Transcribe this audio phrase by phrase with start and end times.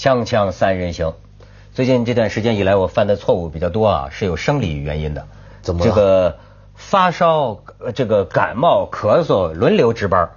[0.00, 1.12] 锵锵三人行，
[1.74, 5.26] 最近这段时间以来，我犯的错误比较多啊，是有生理原因的。
[5.60, 6.38] 怎么这个
[6.74, 10.30] 发烧、呃这个感冒、咳嗽轮流值班儿。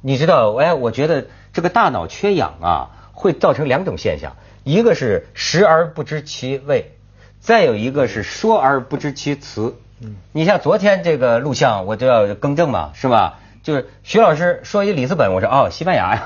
[0.00, 4.32] 你知道，哎，我觉得这个大脑缺氧啊，会造成两种现象，
[4.64, 6.96] 一个是食而不知其味，
[7.38, 9.76] 再有一个是说而不知其词。
[10.00, 13.38] 嗯你像昨天这个录像，我就要更正嘛，是吧？
[13.64, 16.22] 就是徐老师说一里斯本，我说哦，西班牙呀，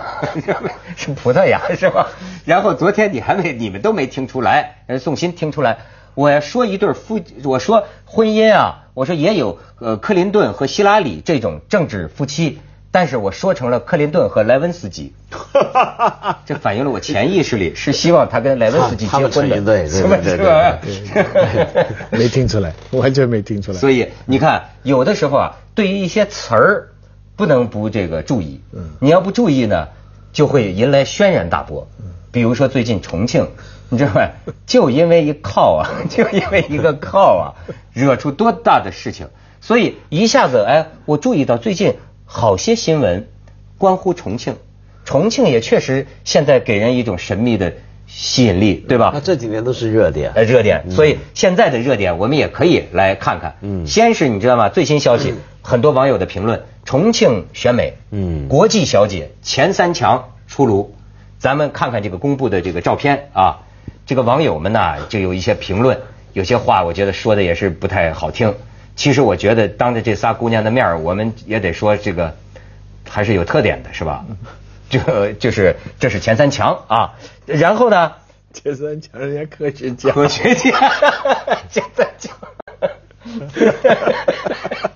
[0.96, 2.08] 是葡萄牙是吧？
[2.44, 5.78] 然后昨天你还没，你们都没听出来，人宋鑫听出来。
[6.14, 12.58] 我要说一对夫，我说婚姻啊，我说也有呃克林顿和希拉里这种政治夫妻，
[12.90, 15.12] 但是我说成了克林顿和莱温斯基，
[16.44, 21.86] 这反映了我潜意识里 是希望他跟莱温斯基结婚的，对对什么对对是吧？
[22.10, 23.78] 没听出来，完全没听出来。
[23.78, 26.88] 所以你看，有的时候啊，对于一些词儿，
[27.38, 28.60] 不能不这个注意。
[28.74, 29.88] 嗯你要不注意呢，
[30.32, 31.88] 就会迎来轩然大波。
[32.30, 33.48] 比如说最近重庆，
[33.88, 34.28] 你知道吗？
[34.66, 37.44] 就因为一靠啊， 就因为一个靠啊，
[37.94, 39.28] 惹出多大的事情。
[39.60, 41.94] 所以一下子，哎，我注意到最近
[42.26, 43.28] 好些新闻
[43.78, 44.56] 关乎重庆，
[45.04, 47.72] 重庆也确实现在给人一种神秘的
[48.06, 49.10] 吸引力，对吧？
[49.14, 50.32] 那这几年都是热点。
[50.34, 53.56] 呃，热点，所以现在的热点我们也可以来看看。
[53.62, 54.68] 嗯先是你知道吗？
[54.68, 55.34] 最新消息，
[55.68, 60.96] 很多网友的评论：重庆选美，嗯国际小姐前三强出炉。
[61.38, 63.58] 咱们看看这个公布的这个照片啊，
[64.06, 66.00] 这个网友们呢就有一些评论，
[66.32, 68.54] 有些话我觉得说的也是不太好听。
[68.96, 72.34] 其实我觉得当着这仨姑娘的面儿我们也得说这个
[73.06, 74.24] 还是有特点的，是吧？
[74.88, 77.12] 这就是这是前三强啊，
[77.44, 78.12] 然后呢？
[78.54, 80.70] 前三强人家科学家，科学家，
[81.68, 82.32] 现在讲，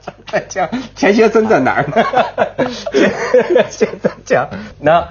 [0.00, 3.66] 在讲钱学森在哪儿呢？
[3.70, 4.48] 现在讲
[4.80, 5.08] 那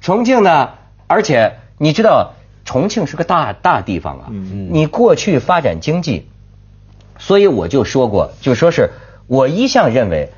[0.00, 0.70] 重庆呢？
[1.06, 2.34] 而且你知道，
[2.64, 4.26] 重庆是个大大地方啊。
[4.30, 6.28] 嗯你过去发展经济，
[7.18, 8.90] 所以我就说过，就说是
[9.26, 10.32] 我一向认为，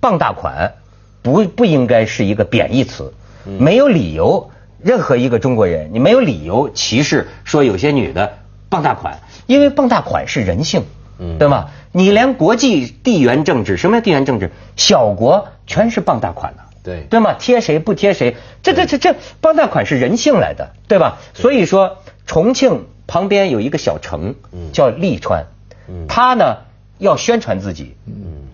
[0.00, 0.74] 傍大款
[1.22, 3.12] 不不应该是一个贬义词，
[3.44, 4.50] 没有理由，
[4.82, 10.84] 任何一个中国人，你没有理由歧视说有些女的傍大款，因为傍大款是人性，
[11.20, 11.38] 嗯。
[11.38, 11.68] 对吗？
[11.92, 17.06] 你连国际地缘政治，什么叫地缘政治，小国全是傍大款的、对。
[17.10, 17.34] 对吗？
[17.38, 21.18] 贴谁不贴谁，这这这这傍大款是人性来的，对吧？
[21.34, 24.70] 所以说，重庆旁边有一个小城嗯。
[24.72, 25.46] 叫利川，
[25.88, 26.06] 嗯。
[26.08, 26.58] 他呢
[26.98, 27.96] 要宣传自己，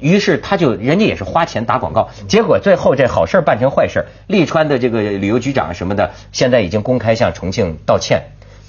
[0.00, 8.22] 于是他就人家也是花钱打广告，结果最后这好事办成坏事，利川的这个旅游局长什么的，现在已经公开向重庆道歉，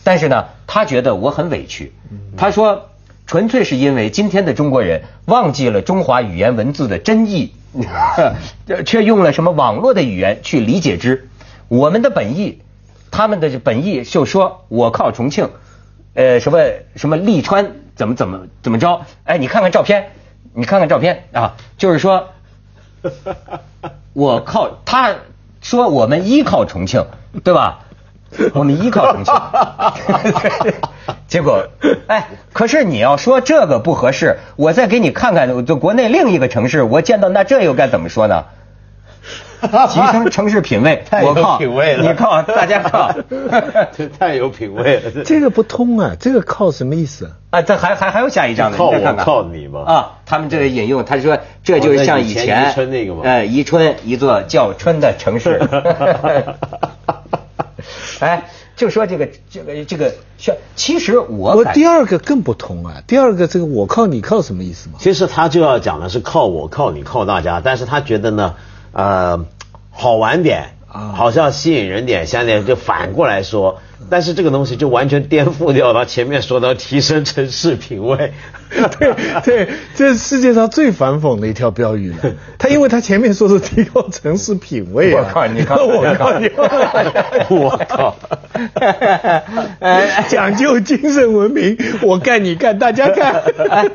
[0.03, 1.93] 但是呢，他觉得我很委屈，
[2.35, 2.89] 他说。
[3.27, 7.53] 纯粹是因为今天的中国人忘记了中华语言文字的真意，
[8.85, 11.29] 却用了什么网络的语言去理解之。
[11.67, 12.61] 我们的本意，
[13.11, 15.49] 他们的本意就说我靠重庆，
[16.13, 16.59] 呃，什么
[16.95, 19.01] 什么利川怎么怎么怎么着？
[19.25, 20.11] 哎，你看看照片，
[20.53, 22.29] 你看看照片啊，就是说，
[24.13, 25.13] 我靠，他
[25.61, 27.05] 说我们依靠重庆，
[27.43, 27.79] 对吧？
[28.53, 29.33] 我们依靠重庆，
[31.27, 31.67] 结果，
[32.07, 38.45] 哎，可是你要说这个不合适，我再给你看看，就国内另一个城市，我见到那这又该怎么说呢？
[39.59, 43.11] 提升城市品位， 太有我靠，品位了你靠，大家靠，
[43.91, 45.23] 这 太有品位了。
[45.25, 47.31] 这个不通啊，这个靠什么意思啊？
[47.57, 55.59] 啊，这还还还有下一张呢，靠我你再看看靠你吗啊，他们这个引用，他说这就是像以哦以前前宜春那个吗呃，宜春一座叫春的城市。
[58.19, 58.43] 哎，
[58.77, 60.13] 就说这个这个这个，
[60.75, 64.99] 其实我我第二个更不同啊，第二个这个我靠你靠什么意思嘛？
[64.99, 68.53] 其实他就要讲的是靠我、靠你、靠大家，但是他觉得呢，
[68.91, 69.45] 呃，
[69.89, 78.33] 好玩点，啊好像吸引人点，像点就反过来说，但是这个东西就完全颠覆掉了前面说的提升城市品味。
[78.99, 79.13] 对
[79.43, 82.17] 对，这是世界上最反讽的一条标语了。
[82.59, 86.49] 他因为他前面说是提高城市品味啊，我靠你靠我靠你，
[87.49, 88.15] 我靠！
[89.79, 93.41] 哎讲究精神文明，我干你干，大家干。
[93.69, 93.89] 哎，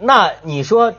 [0.00, 0.94] 那你说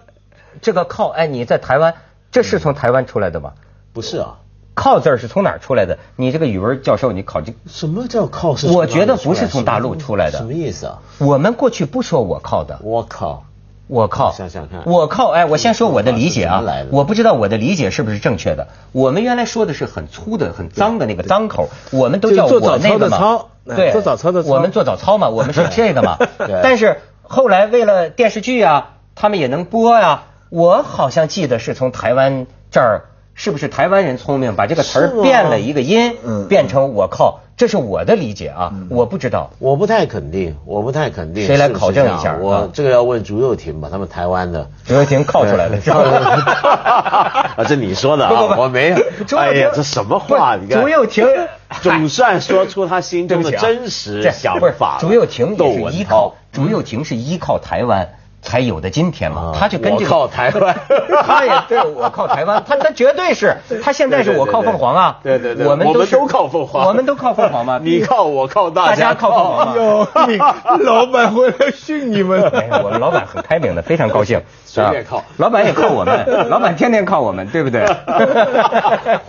[0.61, 1.93] 这个靠，哎，你在台湾，
[2.31, 3.51] 这是从台湾出来的吗？
[3.93, 4.39] 不是啊，
[4.73, 5.99] 靠字儿是从哪儿出来的？
[6.15, 8.67] 你这个语文教授，你考这，什么叫靠是？
[8.67, 10.39] 我觉得不是从大陆出来的。
[10.39, 10.99] 什么意思啊？
[11.19, 13.43] 我们过去不说我靠的，我靠！
[13.87, 14.81] 我靠，想想看。
[14.85, 16.63] 我靠，哎，我先说我的理解啊。
[16.89, 18.69] 我不知道我的理解是不是正确的。
[18.93, 23.17] 我们原来说的是很粗的、很脏的那个脏口，我们都叫我那个嘛。
[23.17, 23.75] 早操的操，哎。
[23.75, 24.49] 对，做早操的操。
[24.49, 26.17] 我们做早操嘛，我们是这个嘛。
[26.63, 33.05] 但是后来为了电视剧啊，他们也能播呀，我好像记得是从台湾这儿。
[33.35, 39.51] 是不是台湾人聪明，把这个词儿变了一个音，嗯变成我靠，这是我的理解啊，我不知道。
[39.59, 41.45] 我不太肯定，我不太肯定。
[41.47, 44.69] 谁来考证一下我啊这个要问朱又廷吧，他们台湾的。
[44.85, 45.97] 朱又廷靠出来的是吧？
[47.57, 48.97] 啊，这你说的啊我没有。
[49.37, 50.55] 哎呀，这什么话？
[50.57, 51.25] 不你看，朱又廷
[51.81, 54.97] 总算说出他心中的真实这想法了。
[55.01, 58.09] 朱又廷窦也是依靠，朱又廷是依靠台湾
[58.43, 60.75] 才有的今天嘛啊，他就跟这个靠台湾。
[61.25, 69.75] 他也对我靠台湾，他他绝对是，他现在是我靠凤凰啊，对对对，我们是我们都靠凤凰，我们都靠凤凰嘛， 你靠我靠大大家靠凤凰嘛。
[69.75, 70.37] 哟，你
[70.83, 72.43] 老板回来训你们。
[72.53, 75.17] 哎，我们老板很开明的，非常高兴，随便靠。
[75.17, 77.85] 啊老板也靠我们，老板天天靠我们，对不对？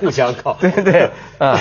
[0.01, 0.57] 互相靠。
[0.61, 1.59] 对对，啊，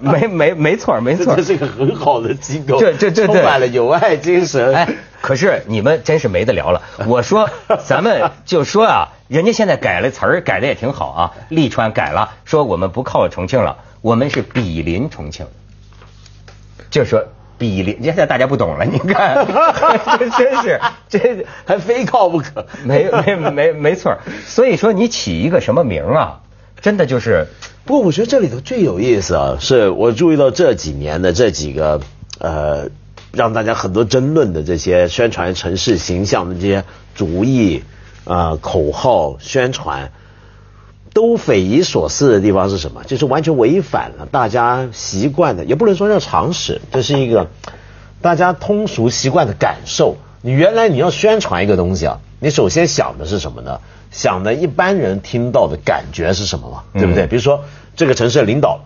[0.00, 3.32] 没没没错没错这，是个很好的机构，这这这这。
[3.32, 4.74] 充满了友爱精神。
[4.74, 4.88] 哎，
[5.22, 6.82] 可是你们真是没得聊了。
[7.08, 7.48] 我说，
[7.86, 11.32] 咱们就说啊，人家现在改了词儿，改的也挺好啊。
[11.48, 15.46] 利川改了，说我们不靠重庆了，我们是比邻重庆。
[16.90, 17.24] 就说
[17.56, 19.46] 比邻，现在大家不懂了，你看，
[20.18, 22.66] 这 真是这还非靠不可。
[22.84, 24.18] 没没没没错。
[24.44, 26.40] 所以说你起一个什么名啊，
[26.80, 27.46] 真的就是
[27.84, 32.00] 不过我觉得这里头最有意思啊，是我注意到这几年的这几个
[32.40, 32.88] 呃，
[33.32, 36.84] 让大家很多争论的这些宣传城市形象的这些
[37.14, 37.82] 主意
[38.24, 40.12] 啊、口号宣传，
[41.12, 43.02] 都匪夷所思的地方是什么？
[43.04, 47.48] 就是完全违反了大家习惯的，也不能说叫常识，这是一个
[48.20, 50.16] 大家通俗习惯的感受。
[50.40, 53.80] 你原来你要宣传一个东西啊，你首先想的是什么呢？
[54.10, 56.84] 想的一般人听到的感觉是什么嘛？
[56.92, 57.26] 对不对？
[57.26, 57.64] 比如说
[57.96, 58.80] 这个城市的领导，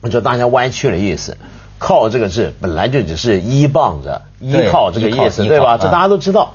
[0.00, 1.36] 我觉得大家歪曲了意思。
[1.80, 5.78] 靠这个字本来就只是依傍着、依靠这个意思，对吧？
[5.78, 6.52] 这大家都知道。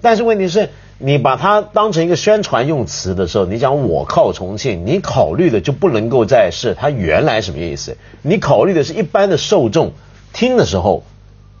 [0.00, 9.92] 但是问题是，你把它当成一个宣传用词的时候，你讲我靠重庆，你考虑的就不能够再是它原来什么意思，你考虑的是一般的受众
[10.32, 11.02] 听的时候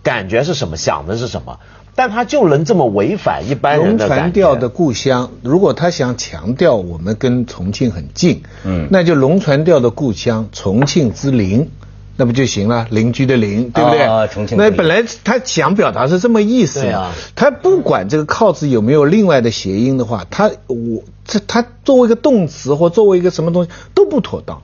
[0.04, 1.58] 感觉是什么，想的是什么，
[1.96, 4.22] 但他就能这么违反一般人龙的感觉。
[4.22, 11.68] 船调的故乡，如果他想强调我们跟重庆很近，嗯那就龙船调的故乡重庆之邻，
[12.20, 12.86] 那不就行了？
[12.90, 14.02] 邻居的邻，对不对？
[14.02, 16.84] 啊重庆那本来他想表达是这么意思
[17.34, 24.60] 他不管这个靠字有没有另外的谐音的话，他我这他作为一个动词或作为一个什么东西都不妥当。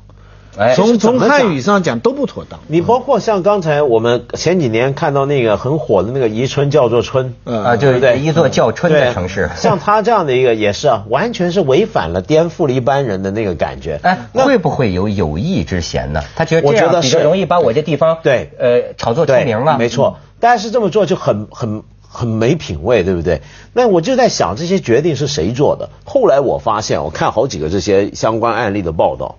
[0.58, 2.60] 哎从从汉语上讲都不妥当。
[2.66, 9.50] 你包括像刚才我们前几年看到那个很火的那个宜春叫做春，嗯啊，就对不对是一座叫春的城市。
[9.56, 14.00] 像他这样的一个也是啊，完全是违反了、颠覆了一般人的那个感觉。
[14.02, 16.22] 哎，那会不会有有意之嫌呢？
[16.34, 19.76] 他觉得这样比我觉得是较容易把我这地方对呃炒作出名了。
[19.78, 20.18] 没错。
[20.40, 23.42] 但是这么做就很很很没品位，对不对？
[23.72, 25.90] 那我就在想，这些决定是谁做的？
[26.04, 29.36] 后来我发现，我看好几个这些相关案例的报道。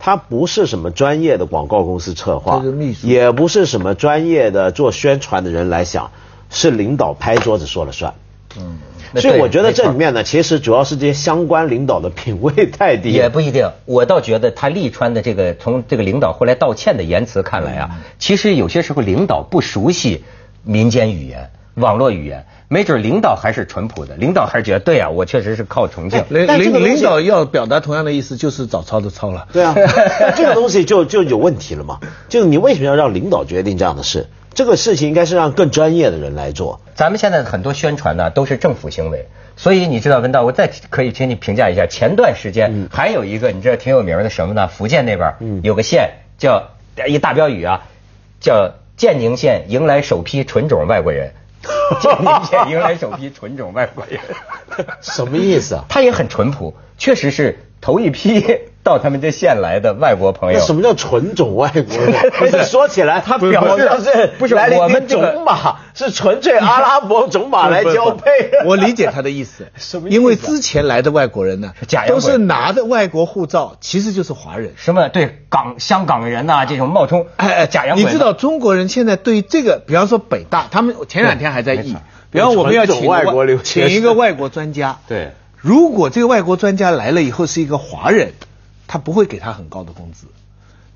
[0.00, 2.60] 他不是什么专业的广告公司策划
[3.02, 6.10] 也不是什么专业的做宣传的人来想，
[6.48, 8.12] 是领导拍桌子说了算。
[8.56, 8.78] 嗯，
[9.14, 13.16] 所以我觉得这里面呢，其实主要是这些相关领导的品位太低了。
[13.16, 20.24] 也不一定，我倒觉得他利川的这个从这个领导后来道歉的言辞看来啊，其实有些时候领导不熟悉
[20.64, 26.24] 民间语言、网络语言，没准领导还是淳朴的，领导还是觉得对啊，我确实是靠重庆。
[26.28, 29.48] 领领领导要表达同样的意思，就是早操的操了。
[29.52, 29.74] 对啊，
[30.36, 31.98] 这个东西就就有问题了嘛。
[32.28, 34.28] 就是你为什么要让领导决定这样的事？
[34.54, 36.80] 这个事情应该是让更专业的人来做。
[36.94, 44.68] 咱们现在很多宣传呢都是政府行为，所以你知道文道，我再可以请你评价一下，前段时间还有一个你知道挺有名的什么呢？
[44.68, 46.70] 福建那边嗯有个县叫
[47.08, 47.82] 一大标语啊，
[48.40, 51.32] 叫建宁县迎来首批纯种外国人。
[52.00, 54.20] 建宁县迎来首批纯种外国人，
[55.02, 55.84] 什么意思啊？
[55.88, 58.44] 他也很淳朴，确实是头一批
[58.82, 60.60] 到他们这县来的外国朋友。
[60.60, 62.14] 什么叫纯种外国人？
[62.38, 68.30] 不是说起来，他表示是不是来了一我们批这个种马，是纯粹阿拉伯种马来交配。
[68.64, 74.72] 我理解他的意思， 什么意思啊因为之前来的外国人呢假，洋都是拿着外国护照，其实就是华人。
[74.76, 85.32] 什么对港香港人呐、这种冒充哎哎，假洋鬼子，你知道中国人现在对于这个，比方说北大，他们前两天还在议没错，比方我们要请外国留学请一个外国专家，对。
[85.62, 88.32] 如果这个外国专家来了以后是一个华人，
[88.90, 90.26] 他不会给他很高的工资，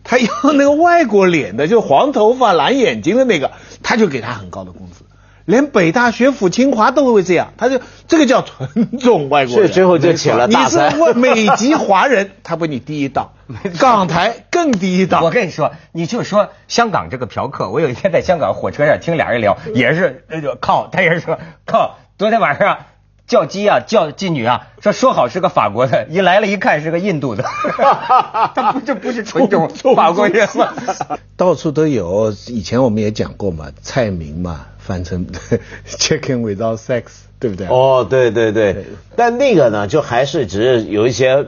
[0.02, 3.52] 他要那个外国脸的，就黄头发、蓝眼睛的那个，
[3.84, 5.04] 他就给他很高的工资。
[5.44, 9.70] 连北大、学府、清华都会这样，他就这个叫纯种外国人。
[9.70, 13.30] 最后就请了你是大三外美籍华人，他比你低一档，
[13.78, 15.22] 港台更低一档。
[15.22, 20.24] 我跟你说，你就说香港这个嫖客，我有一天在香港火车上听俩人聊，也是
[20.60, 21.98] 靠，他也是说靠。
[22.18, 22.78] 昨天晚上
[23.26, 27.44] 叫鸡啊，叫妓女啊，说说好是个法国的，一来了一看是个印度的，
[28.54, 30.74] 他不这不是纯种法国人吗？
[31.36, 32.32] 到处都有。
[32.48, 35.26] 以前我们也讲过嘛，蔡明嘛，翻成
[35.88, 37.04] chicken without sex，
[37.40, 37.66] 对不对？
[37.68, 41.46] 哦，对对对，但那个呢，就还是只是有一些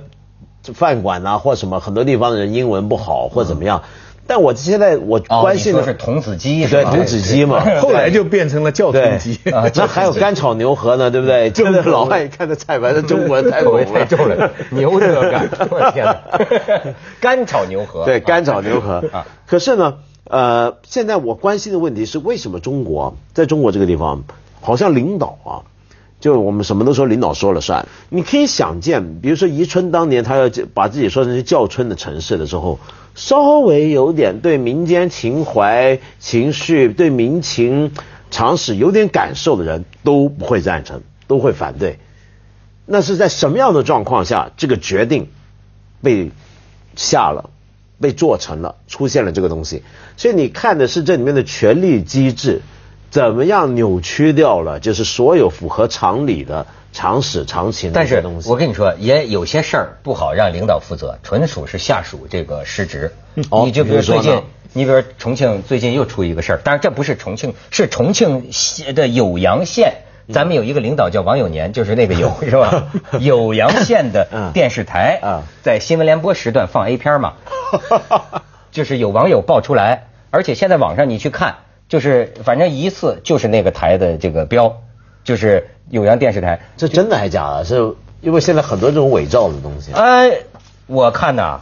[0.74, 3.82] 饭馆呐、或什么，很多地方的人英文不好或怎么样。
[4.26, 9.38] 但我现在我哦关心的是童子鸡对童子鸡嘛，后来就变成了教童鸡。
[9.50, 11.50] 啊那还有干炒牛河呢，对不对？
[11.50, 16.16] 真的老外一看这菜牌，这中国人太口味猛太重了，牛德干，我的天哪！
[17.20, 19.26] 干炒牛河，对，干炒牛河啊。
[19.46, 24.24] 可是呢，呃，现在我关心的问题是，为什么中国在中国这个地方，
[24.60, 25.62] 好像领导啊，
[26.18, 27.86] 就我们什么都说领导说了算。
[28.08, 32.78] 你可以想见，比如说宜春当年他要把自己说成是叫春的城市的时候，
[33.14, 37.92] 稍微有点对民间情怀、情绪、对民情
[38.30, 41.98] 常识有点感受的人都不会赞成，都会反对。
[42.86, 45.28] 那是在什么样的状况下，这个决定
[46.02, 46.30] 被
[46.94, 47.50] 下了，
[48.00, 49.82] 被做成了，出现了这个东西？
[50.16, 52.62] 所以你看的是这里面的权力机制
[53.16, 58.50] 怎么样扭曲掉了，就是所有符合常理的常识常情的但是这东西。
[58.50, 63.10] 我跟你说，也有些事儿不好让领导负责，纯属是下属这个失职。
[63.48, 64.42] 哦你就比如说最近，
[64.74, 69.94] 你比如重庆最近又出一个事儿，当然这不是重庆，是重庆县的酉阳县。
[70.30, 72.88] 咱们有一个领导叫王有年，就是那个酉 是吧？
[73.12, 77.32] 酉阳县的 嗯电视台啊在新闻联播时段放 A 片嘛，
[78.72, 81.54] 就是有网友爆出来，而且现在网上你去看，
[81.88, 84.82] 就是反正一次就是那个台的这个标，
[85.24, 86.60] 就是酉阳电视台。
[86.76, 87.64] 这真的还假的？
[87.64, 89.92] 是因为现在很多这种伪造的东西。
[89.92, 90.38] 哎，
[90.86, 91.60] 我看呐，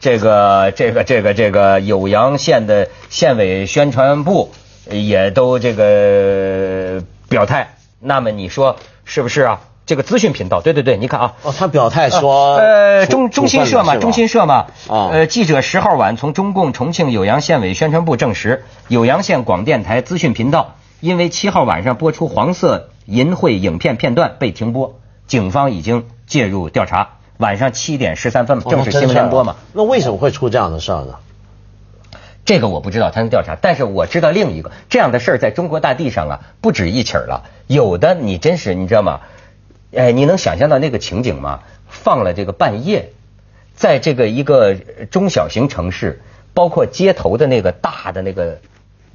[0.00, 4.52] 这个这个这个这个酉阳县的县委宣传部
[4.90, 7.74] 也都这个表态。
[7.98, 9.60] 那么你说是不是啊？
[9.90, 11.34] 这个资讯频道，对对对，你看啊。
[11.42, 14.28] 哦，他表态说，呃，中中新社嘛，中新。
[14.28, 24.94] 社嘛，啊呃，记者十号晚从中共重庆酉阳县委宣传部证实，酉阳县广电台资讯频道因为七号晚上播出黄色淫秽影片片段被停播，
[25.26, 27.14] 警方已经介入调查。
[27.38, 29.56] 晚上七点十三分正是新闻联播嘛。
[29.72, 31.14] 那为什么会出这样的事儿呢？
[32.44, 37.42] 这个我不知道，他能调查，但是我知道另一个这样的事儿在中国大地上啊不止一起儿了。
[37.66, 39.20] 有的你真是你知道吗？
[39.94, 41.60] 哎，你能想象到那个情景吗？
[41.88, 43.12] 放了这个半夜，
[43.74, 44.74] 在这个一个
[45.10, 46.20] 中小型城市，
[46.54, 48.58] 包括街头的那个大的那个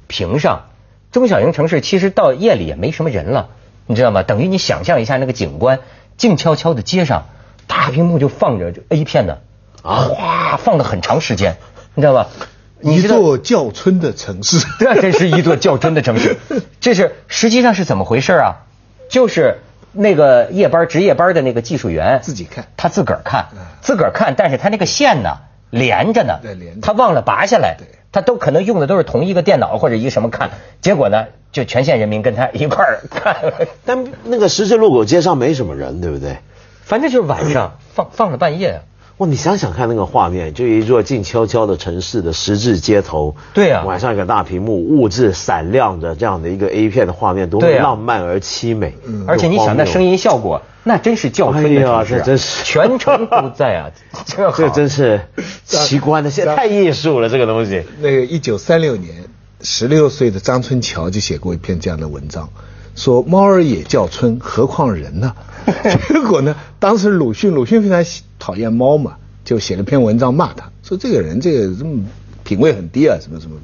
[0.06, 0.66] 屏上，
[1.12, 3.48] 中小型城市其实到夜里也没什么人了，
[3.86, 4.22] 你知道吗？
[4.22, 5.80] 等于你想象一下那个景观，
[6.16, 7.24] 静悄悄的街上，
[7.66, 9.38] 大屏幕就放着这 A 片呢，
[9.82, 11.56] 啊，哗，放了很长时间，
[11.94, 12.28] 你知道吧？
[12.82, 16.36] 一座叫春的城市，对这真是一座较真的城市。
[16.78, 18.66] 这是实际上是怎么回事啊？
[19.08, 19.60] 就是
[19.96, 22.66] 那个夜班值夜班的那个技术员自己看。
[22.76, 25.38] 他自个儿看嗯，自个儿看，但是他那个线呢
[25.70, 26.22] 连着。
[26.22, 30.50] 呢对连，他忘了拔下来对，他都可能用的都是同一个电脑或者一个什么看，
[30.80, 33.36] 结果呢，就全县人民跟他一块儿 看，
[33.84, 36.38] 但那个十字路口街上没什么人，对不对？
[36.82, 38.80] 反正就是晚上放放了半夜啊。
[39.18, 43.82] 哇，你想想看那个画面，就一座静悄悄的城市的十字街头，对啊。
[43.84, 48.94] 晚上一个大屏幕，物质闪亮的这样的一个 A 片的画面，多么浪漫而凄美。
[49.26, 52.64] 而且你想那声音，效果，那真是叫春的哎呀城市啊这真是。
[52.64, 53.90] 全程都在啊，
[54.26, 55.22] 这这真是
[55.64, 57.84] 奇观的，现在太艺术了，这个东西。
[58.02, 59.24] 那个一九三六年，
[59.62, 62.50] 十六岁的张春桥就写过一篇这样的文章，
[62.96, 65.32] 说猫儿也叫春，何况人呢？
[66.08, 72.04] 结果呢，当时鲁迅，鲁迅非常喜讨厌猫嘛，就写了篇文章骂他，说这个人这个这么
[72.42, 73.56] 品味很低啊，什么什么。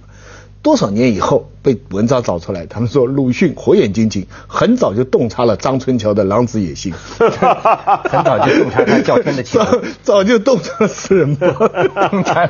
[0.63, 9.59] 多少年以后被文章找出来，他们说鲁迅火眼金睛，很早就洞察了张春桥的狼子野心， 很早就洞察他叫春的气
[10.03, 11.55] 早就洞察了四人帮，
[12.11, 12.47] 洞 察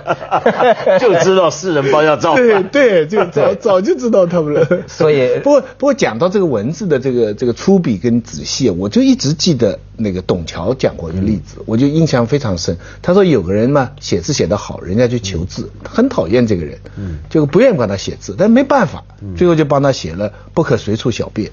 [0.99, 2.69] 就知道四人帮要造对反。
[2.69, 4.67] 对，就早早就知道他们了。
[4.87, 12.79] 所以不过不过讲到这个文字的这个这个粗鄙跟仔细，我就一直记得那个董桥讲过一个例子，我就印象非常深。
[13.03, 19.02] 他说有个人嘛写字写得好，人家去求字，他很讨厌这个人，嗯，就不愿意管他写字，但没办法，
[19.37, 21.51] 最后就帮他写了“不可随处小便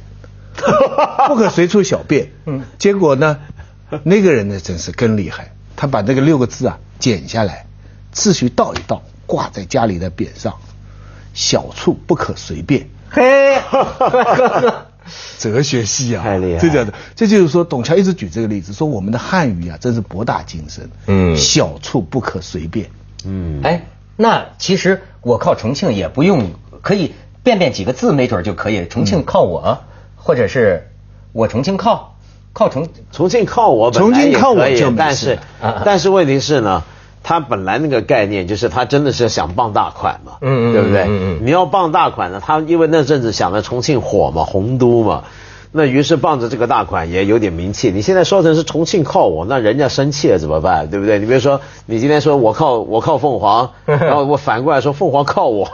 [1.27, 2.32] ”。不可随处小便。
[2.46, 3.39] 嗯，结果呢，
[4.03, 7.65] 那个人呢真是更厉害，他把那个六个字啊剪下来，
[8.12, 10.56] 次序倒一倒，挂在家里的匾上，
[11.34, 12.89] 小处不可随便。
[13.10, 13.60] 嘿，
[15.39, 22.89] 哲学系啊，太厉害这叫的，这就是说，董桥一直举这个例子，说我们的汉语啊，真是博大精深，嗯小处不可随便。
[23.25, 26.51] 嗯，哎，那其实我靠重庆也不用，
[26.82, 28.86] 可以变变几个字，没准就可以。
[28.88, 29.79] 重庆靠我，
[30.15, 30.89] 或者是
[31.31, 32.15] 我重庆靠
[32.53, 35.39] 靠重重庆靠我本来重庆靠我就没但是
[35.86, 36.84] 但是问题是呢，
[37.24, 41.03] 他本来那个概念就是他真的是想傍大款嘛，嗯嗯对不对？
[41.03, 45.24] 嗯嗯嗯你要傍大款呢，他因为那阵子想着重庆火嘛，洪都嘛。
[45.72, 50.90] 那于是傍着这个大款也有点名气，你现在说成是重庆靠我，那人家生气了怎么办？
[50.90, 51.20] 对不对？
[51.20, 55.70] 你比如说，你今天说我靠我靠凤凰， 然后我反过来说凤凰靠我，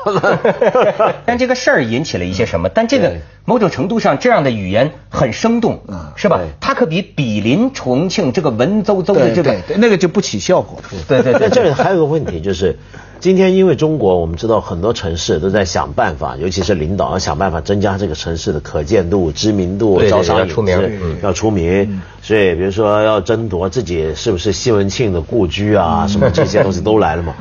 [1.25, 2.67] 但这个事儿引起了一些什么？
[2.67, 3.13] 但这个
[3.45, 5.79] 某种程度上，这样的语言很生动，
[6.17, 6.41] 是吧？
[6.59, 10.79] 它可比比邻重庆这个文绉绉的这个对对，对，那个就不起效果。
[11.07, 12.77] 对对对那这里还有个问题就是，
[13.25, 22.03] 今天因为中国我们知道很多城市都在想办法，尤其是领导要想办法增加这个城市的可见度、知名度、招商引要出名资嗯要出名。
[22.21, 27.33] 所以比如说要争夺自己是不是西门庆的故居啊，什么这些东西都来了嘛。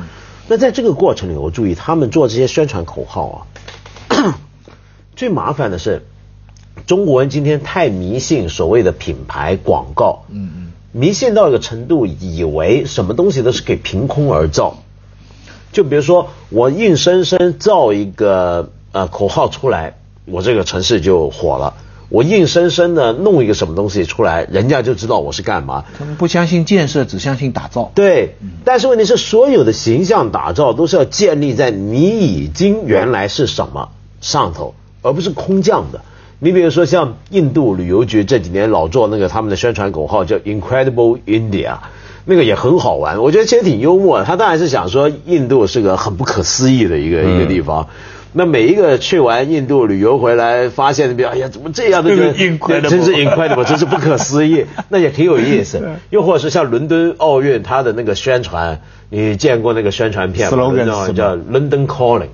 [0.47, 3.45] 那在这个过程里，我注意他们做这些宣传口号
[4.09, 4.33] 啊，
[5.15, 6.01] 最麻烦的是。
[6.87, 14.79] 中国人今天太迷信所谓的品牌广告，嗯嗯，迷信到一个程度，以为什么东西都是可以凭空而造。
[15.75, 21.73] 就比如说，我硬生生造一个呃口号出来，我这个城市就火了。
[22.07, 25.83] 我硬生生的弄一个什么东西出来，人家就知道我是干嘛。
[25.99, 27.91] 他们不相信建设，只相信打造。
[27.93, 33.89] 对，但是问题是，所有的形象打造都是要建立在你已经原来是什么
[34.21, 35.99] 上头，而不是空降的。
[36.39, 41.79] 你比如说像印度旅游局这几年老做那个他们的宣传口号叫 Incredible India，
[42.25, 44.25] 那个也很好玩，我觉得其实挺幽默的。
[44.25, 47.87] 他当然是想说印度是个很不可思议的一个、一个地方。
[48.37, 55.81] 那每一个去完印度旅游回来，发现哎呀，怎么这样的真是 incredible，真是不可思议， 那也挺有意思。
[56.09, 60.73] 又或者是像伦敦奥运，它的那个宣传，你见过那个宣传片吗
[61.13, 62.27] 叫 London Calling，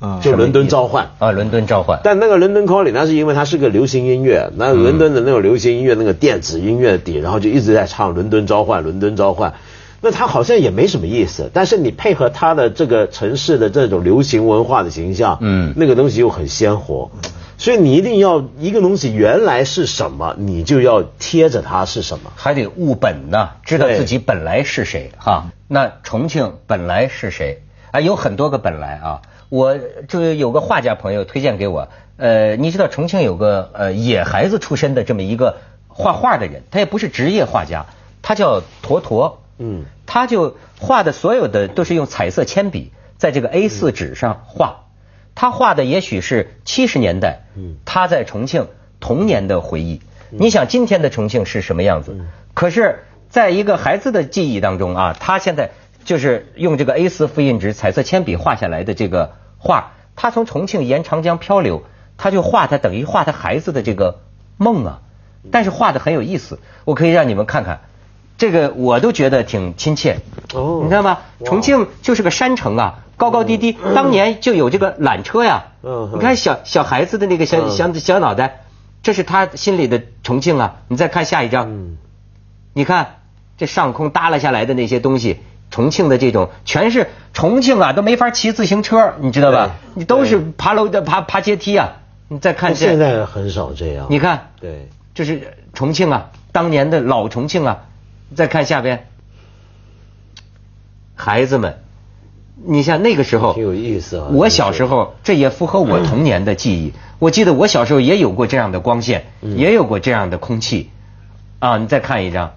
[0.00, 1.10] 啊就伦敦召唤。
[1.18, 2.00] 啊，伦敦召唤。
[2.04, 9.54] 但那个伦敦 calling，那是因为它是个流行音乐，那伦敦的那种流行音乐那个电子音乐底，然后就一直在唱伦敦召唤，伦敦召唤。
[10.02, 17.10] 那它好像也没什么意思，但是你配合它的这个城市的这种流行文化的形象，嗯那个东西又很鲜活，
[17.56, 22.30] 所以你一定要一个东西原来是什么，你就要贴着它是什么。
[22.36, 25.46] 还得务本呢，知道自己本来是谁哈。
[25.66, 28.00] 那重庆本来是谁啊？
[28.00, 29.22] 有很多个本来啊。
[29.48, 29.78] 我
[30.08, 37.86] 就有个画家朋友推荐给我，呃，你知道重庆有个呃野孩子出身的这么一个画画的人，他也不是职业画家，
[38.22, 39.84] 他叫坨坨，嗯。
[40.08, 44.84] 他就画的所有的都是用彩色铅笔在这个 A 四纸上画，
[45.34, 47.76] 他画的也许是七十年代，嗯。
[47.84, 48.68] 他在重庆
[49.00, 50.00] 童年的回忆。
[50.30, 52.16] 你想今天的重庆是什么样子？
[52.54, 55.70] 可是，在一个孩子的记忆当中啊，他现在
[56.06, 61.82] 就是用这个 A 4复印纸彩色铅笔画下来的这个画，他从重庆沿长江漂流，
[62.16, 64.20] 他就画他等于画他孩子的这个
[64.56, 65.00] 梦啊，
[65.50, 67.80] 但是画的很有意思，我可以让你们看看。
[68.38, 70.18] 这个我都觉得挺亲切，
[70.54, 71.18] 哦你知道吗？
[71.38, 75.68] 哇重庆就是个山城啊，高高低低，当年就有这个缆车呀。
[75.82, 78.60] 嗯你看小小孩子的那个小嗯小小脑袋，
[79.02, 80.76] 这是他心里的重庆啊。
[80.88, 81.96] 你再看下一张，嗯
[82.74, 83.16] 你看
[83.56, 89.76] 这上空耷拉下来的那些东西，重庆的这种全是重庆啊，都没法骑自行车，你知道吧？
[89.94, 91.96] 你都是爬楼的爬爬阶梯啊。
[92.28, 94.06] 你再看现，在很少这样。
[94.10, 97.84] 你看，对，这是重庆啊，当年的老重庆啊。
[98.34, 99.06] 再看下边，
[101.14, 101.78] 孩子们，
[102.64, 106.92] 你像那个时候挺有意思啊我小时候，这也符合我童年的记忆。
[107.20, 110.90] 我记得我小时候也有过这样的光线，嗯也有过这样的空气。
[111.60, 112.54] 啊，你再看一张，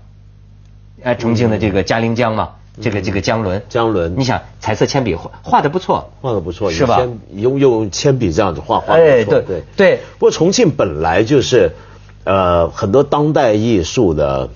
[1.04, 11.72] 哎，重庆的这个嘉陵江嘛，这个这个江轮，嗯江伦你想彩色铅笔画画的不错，画的不错，是吧用铅用用铅笔这样子画画得哎对不错对对不过重庆本来就是
[12.24, 14.50] 呃很多当代艺术的，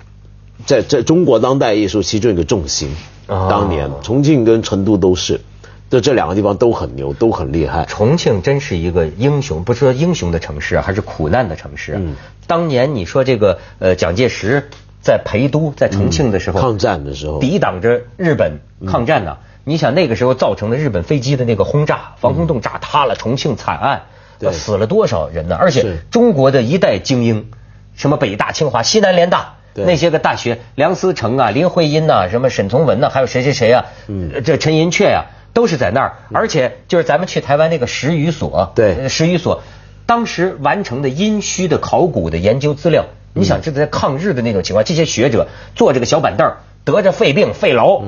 [0.66, 2.88] 在在中国当代艺术其中一个重心。
[3.26, 5.40] 哦当年重庆跟成都都是，
[5.88, 7.86] 就这两个地方都很牛，都很厉害。
[7.86, 12.00] 重庆真是一个英雄，不是说英雄的城市啊，还是苦难的城市啊。
[12.02, 12.14] 嗯
[12.46, 14.68] 当年你说这个呃蒋介石
[15.04, 17.38] 在陪都在重庆的时候，嗯抗战的时候。
[17.38, 24.02] 抵挡着日本抗战呢、你想那个时候造成的日本飞机的那个轰炸，防空洞炸塌了，重庆惨案，
[24.38, 24.50] 对。
[24.52, 25.56] 死了多少人呢？
[25.60, 27.50] 而且中国的一代精英，
[27.94, 29.54] 什么北大、清华、西南联大。
[29.76, 34.42] 那些个大学，梁思成啊、林徽因呐、什么沈从文呐、还有谁谁谁啊，嗯。
[34.44, 36.12] 这陈寅恪呀、都是在那儿。
[36.32, 38.94] 而且就是咱们去台湾那个石语所，对。
[38.94, 39.62] 呃石语所，
[40.06, 48.02] 当时完成的殷墟的考古的研究资料，你想这在抗日的那种情况，这些学者坐这个小板凳儿，得着肺病肺痨，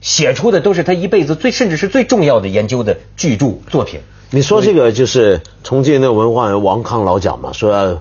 [0.00, 4.00] 写出的都是他一辈子最甚至是最重要的研究的巨著作品。
[4.30, 8.00] 你说这个就是重庆那个文化人王康老讲嘛，说要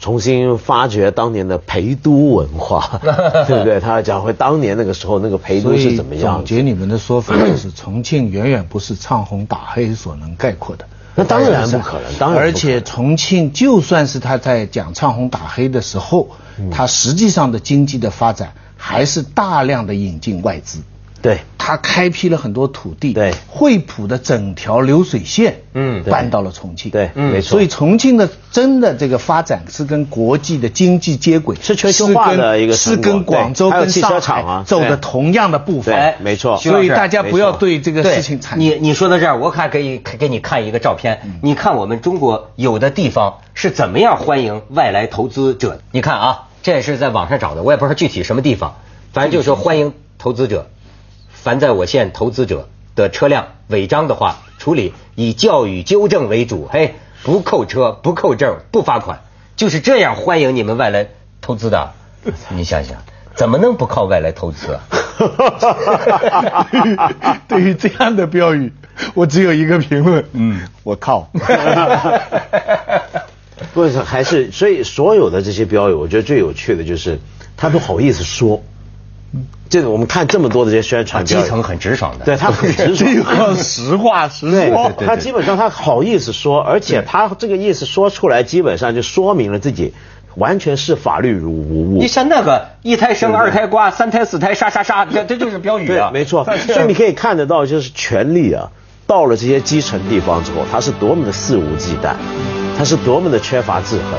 [0.00, 3.00] 重新发掘当年的陪都文化，
[3.46, 3.78] 对不对？
[3.78, 10.84] 他要讲回当年那个时候那个陪都是怎么样总结你们的说法就是，重庆远远不是唱红打黑所能概括的。
[11.16, 20.80] 那当然不可能，当然而且重庆就算是他在讲唱红打黑的时候，嗯他实际上的经济的发展还是大量的引进外资。
[21.22, 21.38] 对。
[21.58, 23.34] 他开辟了很多土地，对。
[23.48, 27.50] 惠普的整条流水线，嗯搬到了重庆，对嗯没错。
[27.50, 36.56] 所以重庆的真的这个发展是跟国际的经济接轨，是全球化的一个是跟广州跟上海走的同样的步伐，对没错。
[36.58, 41.20] 所以大家不要对这个事情产你你说到这儿，我还可以给你看一个照片。
[41.42, 45.80] 你看我们中国有的地方是怎么样欢迎外来投资者？
[45.90, 48.76] 你看啊，这也是在网上找的，我也不知道具体什么地方，
[49.12, 50.68] 反正就是说欢迎投资者。
[51.46, 59.20] 凡在我县投资者的车辆违章的话，处理以教育纠正为主，嘿，不扣车、不扣证、不罚款，
[59.54, 61.06] 就是这样欢迎你们外来
[61.40, 61.92] 投资的。
[62.50, 62.96] 你想想，
[63.36, 64.80] 怎么能不靠外来投资啊？
[67.46, 68.72] 对于这样的标语，
[69.14, 71.30] 我只有一个评论，嗯，我靠。
[73.72, 77.20] 不是还是所以所有的这些标语，我觉得最有趣的就是
[77.56, 78.64] 他都好意思说。
[79.68, 82.24] 这个我们看这么多的这些宣啊，传基层很直爽的。
[82.24, 83.56] 对他很直爽。
[83.58, 89.92] 实话实说，他基本上他好意思说，而且他这个意思说出来，基本上就说明了自己
[90.36, 92.06] 完全视法律如无物你。
[92.06, 96.10] 像那个一胎生二胎瓜，三胎四胎杀杀杀，这这就是标语啊，。
[96.10, 96.44] 对没错。
[96.68, 98.70] 所以你可以看得到，就是权力啊，
[99.06, 102.14] 到了这些基层地方之后，他是多么的肆无忌惮，
[102.78, 104.12] 他是多么的缺乏制衡，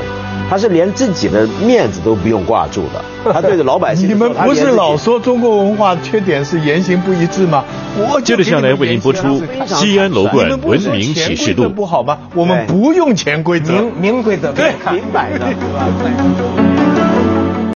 [0.48, 3.32] 他是连自己的面子都不用挂住的。
[3.32, 7.64] 他对着老百姓 你，们不是老说中国文化缺点是言行不一致吗？
[7.96, 12.18] 我就接着下来为您播出西安楼你冠们不是说文明启示录潜规则》不好吗？
[12.34, 15.86] 我们不用潜规则，明明规则对明摆的，对吧？